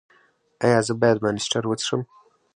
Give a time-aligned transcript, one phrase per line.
[0.63, 2.01] ایا زه باید مانسټر وڅښم؟